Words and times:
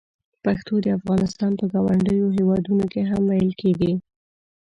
پښتو 0.43 0.73
د 0.83 0.87
افغانستان 0.97 1.51
په 1.59 1.65
ګاونډیو 1.73 2.35
هېوادونو 2.37 2.85
کې 2.93 3.01
هم 3.11 3.21
ویل 3.31 3.51
کېږي. 3.61 3.93